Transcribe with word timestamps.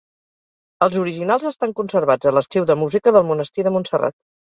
Els 0.85 0.97
originals 1.01 1.45
estan 1.51 1.75
conservats 1.81 2.33
a 2.33 2.35
l'Arxiu 2.39 2.69
de 2.73 2.81
Música 2.83 3.19
del 3.19 3.33
Monestir 3.33 3.71
de 3.71 3.79
Montserrat. 3.81 4.23